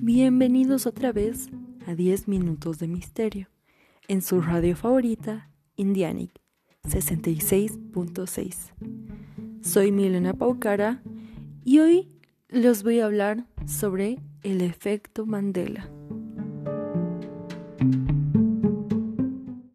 [0.00, 1.48] Bienvenidos otra vez
[1.84, 3.48] a 10 minutos de misterio
[4.06, 6.30] en su radio favorita, Indianic
[6.84, 8.72] 66.6.
[9.60, 11.02] Soy Milena Paucara
[11.64, 12.08] y hoy
[12.48, 15.90] les voy a hablar sobre el efecto Mandela.